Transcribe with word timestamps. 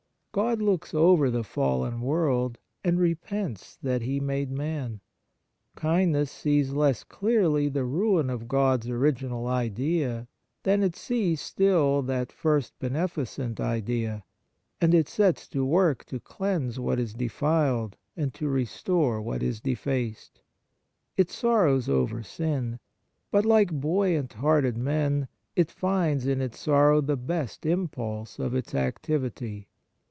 God 0.33 0.61
looks 0.61 0.93
over 0.93 1.29
the 1.29 1.43
fallen 1.43 1.99
world, 1.99 2.57
and 2.85 2.97
repents 2.97 3.75
that 3.83 4.01
He 4.01 4.21
made 4.21 4.49
man. 4.49 5.01
Kindness 5.75 6.31
sees 6.31 6.71
less 6.71 7.03
clearly 7.03 7.67
the 7.67 7.83
ruin 7.83 8.29
of 8.29 8.47
God's 8.47 8.87
original 8.87 9.45
idea 9.45 10.29
than 10.63 10.83
it 10.83 10.95
sees 10.95 11.41
still 11.41 12.01
that 12.03 12.31
first 12.31 12.79
beneficent 12.79 13.59
idea, 13.59 14.23
and 14.79 14.93
it 14.95 15.09
sets 15.09 15.49
to 15.49 15.65
work 15.65 16.05
to 16.05 16.17
cleanse 16.17 16.77
w^hat 16.77 16.97
is 16.97 17.13
defiled 17.13 17.97
and 18.15 18.33
to 18.35 18.47
restore 18.47 19.21
what 19.21 19.43
is 19.43 19.59
defaced. 19.59 20.39
It 21.17 21.29
sorrows 21.29 21.89
over 21.89 22.23
sin, 22.23 22.79
but, 23.31 23.43
like 23.43 23.81
buoyant 23.81 24.31
hearted 24.31 24.77
men, 24.77 25.27
it 25.57 25.69
finds 25.69 26.25
in 26.25 26.39
its 26.39 26.57
sorrow 26.57 27.01
the 27.01 27.17
l3est 27.17 27.65
impulse 27.69 28.39
of 28.39 28.55
its 28.55 28.73
activity. 28.73 29.67